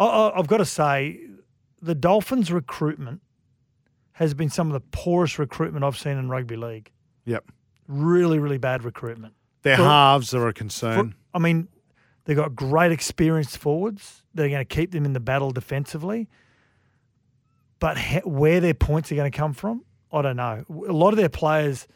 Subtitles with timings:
[0.00, 1.20] I, have got to say,
[1.82, 3.20] the Dolphins' recruitment
[4.12, 6.90] has been some of the poorest recruitment I've seen in rugby league.
[7.24, 7.50] Yep.
[7.86, 9.34] Really, really bad recruitment.
[9.62, 11.10] Their for, halves are a concern.
[11.10, 11.68] For, I mean,
[12.24, 14.22] they've got great experienced forwards.
[14.34, 16.28] They're going to keep them in the battle defensively.
[17.78, 20.64] But he, where their points are going to come from, I don't know.
[20.68, 21.86] A lot of their players.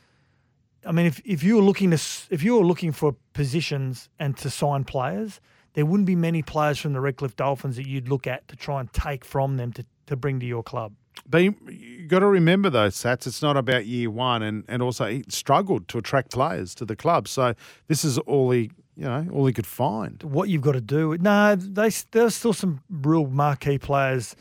[0.87, 2.01] I mean, if, if you were looking to
[2.31, 5.41] if you were looking for positions and to sign players,
[5.75, 8.81] there wouldn't be many players from the Redcliffe Dolphins that you'd look at to try
[8.81, 10.93] and take from them to, to bring to your club.
[11.29, 14.83] But you, you got to remember though, Sats, it's not about year one, and, and
[14.83, 17.29] also he struggled to attract players to the club.
[17.29, 17.55] So
[17.89, 20.23] this is all he, you know, all he could find.
[20.23, 21.17] What you've got to do?
[21.19, 24.37] No, they there's still some real marquee players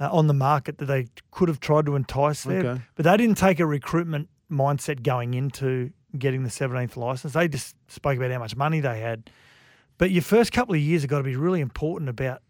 [0.00, 2.82] uh, on the market that they could have tried to entice there, okay.
[2.94, 7.32] but they didn't take a recruitment mindset going into getting the 17th license.
[7.32, 9.30] They just spoke about how much money they had.
[9.98, 12.40] But your first couple of years have got to be really important about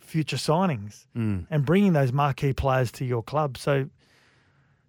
[0.00, 1.46] future signings mm.
[1.48, 3.56] and bringing those marquee players to your club.
[3.56, 3.88] So,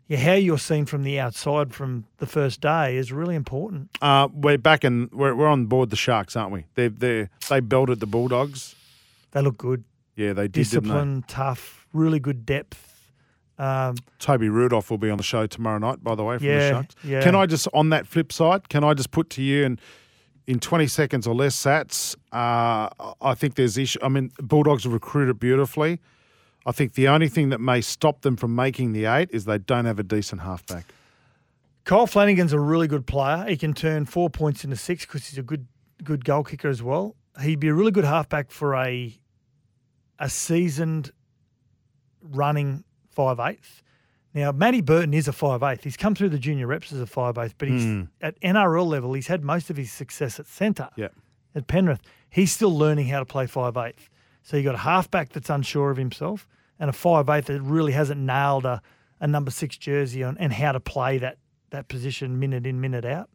[0.07, 3.89] yeah, how you're seen from the outside from the first day is really important.
[4.01, 6.65] Uh, we're back and we're, we're on board the Sharks, aren't we?
[6.73, 8.75] They they they belted the Bulldogs.
[9.31, 9.83] They look good.
[10.15, 10.53] Yeah, they did.
[10.53, 12.87] Discipline, tough, really good depth.
[13.57, 16.57] Um, Toby Rudolf will be on the show tomorrow night, by the way, from yeah,
[16.57, 16.95] the Sharks.
[17.03, 17.21] Yeah.
[17.21, 19.79] Can I just, on that flip side, can I just put to you and
[20.51, 22.13] in 20 seconds or less sats.
[22.33, 22.89] Uh,
[23.21, 23.99] I think there's issue.
[24.03, 26.01] I mean, Bulldogs have recruited beautifully.
[26.65, 29.59] I think the only thing that may stop them from making the eight is they
[29.59, 30.93] don't have a decent halfback.
[31.85, 33.45] Kyle Flanagan's a really good player.
[33.47, 35.67] He can turn four points into six because he's a good
[36.03, 37.15] good goal kicker as well.
[37.41, 39.17] He'd be a really good halfback for a
[40.19, 41.11] a seasoned
[42.21, 43.81] running five eighth.
[44.33, 45.83] Now, Matty Burton is a five eighth.
[45.83, 48.07] He's come through the junior reps as a five eighth, but he's mm.
[48.21, 49.13] at NRL level.
[49.13, 50.89] He's had most of his success at centre.
[50.95, 51.09] Yeah.
[51.53, 51.99] At Penrith,
[52.29, 54.09] he's still learning how to play five eighth.
[54.43, 56.47] So you've got a halfback that's unsure of himself,
[56.79, 58.81] and a five eighth that really hasn't nailed a,
[59.19, 61.37] a number six jersey on and how to play that
[61.71, 63.29] that position minute in minute out.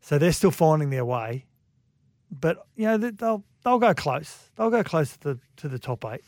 [0.00, 1.46] So they're still finding their way,
[2.30, 4.50] but you know they'll they'll go close.
[4.56, 6.22] They'll go close to the to the top eight.